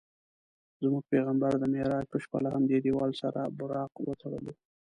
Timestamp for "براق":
3.59-3.91